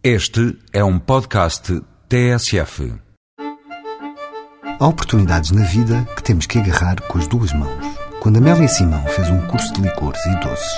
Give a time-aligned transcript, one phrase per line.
[0.00, 2.94] Este é um podcast TSF.
[4.78, 7.84] Há oportunidades na vida que temos que agarrar com as duas mãos.
[8.20, 10.72] Quando Amélia Simão fez um curso de licores e doces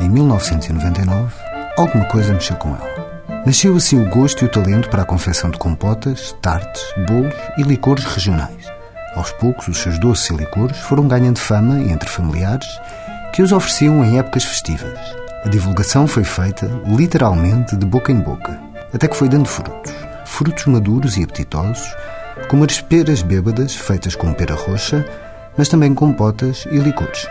[0.00, 1.32] em 1999,
[1.78, 3.22] alguma coisa mexeu com ela.
[3.46, 7.62] Nasceu assim o gosto e o talento para a confecção de compotas, tartes, bolos e
[7.62, 8.66] licores regionais.
[9.14, 12.66] Aos poucos, os seus doces e licores foram ganhando fama entre familiares
[13.32, 15.25] que os ofereciam em épocas festivas.
[15.46, 18.60] A divulgação foi feita, literalmente, de boca em boca,
[18.92, 19.92] até que foi dando frutos.
[20.24, 21.94] Frutos maduros e apetitosos,
[22.48, 25.06] como as peras bêbadas feitas com pera roxa,
[25.56, 27.28] mas também com potas e licores.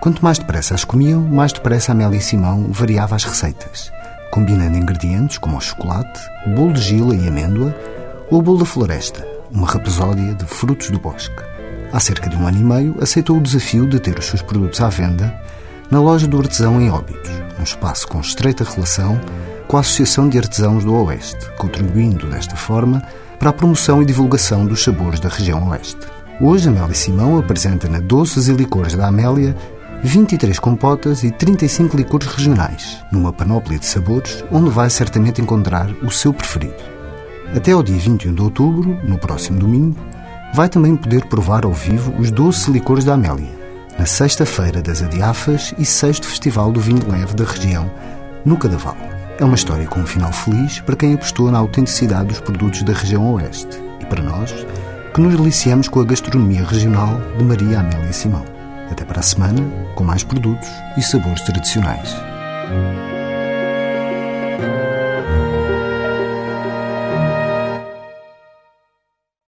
[0.00, 3.92] Quanto mais depressa as comiam, mais depressa Amélia Simão variava as receitas,
[4.32, 6.20] combinando ingredientes como o chocolate,
[6.56, 7.72] bolo de gila e amêndoa
[8.28, 11.40] ou o bolo da floresta, uma rapsódia de frutos do bosque.
[11.92, 14.80] Há cerca de um ano e meio, aceitou o desafio de ter os seus produtos
[14.80, 15.32] à venda
[15.92, 19.20] na loja do artesão em Óbidos, um espaço com estreita relação
[19.68, 23.00] com a Associação de Artesãos do Oeste, contribuindo desta forma
[23.38, 26.00] para a promoção e divulgação dos sabores da região Oeste.
[26.40, 29.56] Hoje, Amélia Simão apresenta na Doces e Licores da Amélia
[30.02, 36.10] 23 compotas e 35 licores regionais, numa panóplia de sabores onde vai certamente encontrar o
[36.10, 36.82] seu preferido.
[37.54, 39.96] Até ao dia 21 de outubro, no próximo domingo,
[40.52, 43.61] vai também poder provar ao vivo os doces licores da Amélia,
[43.98, 47.90] na sexta-feira das Adiafas e sexto Festival do Vinho Leve da região,
[48.44, 48.96] no Cadaval.
[49.38, 52.92] É uma história com um final feliz para quem apostou na autenticidade dos produtos da
[52.92, 54.52] região Oeste e para nós,
[55.14, 58.44] que nos deliciamos com a gastronomia regional de Maria Amélia Simão.
[58.90, 59.62] Até para a semana,
[59.94, 62.14] com mais produtos e sabores tradicionais.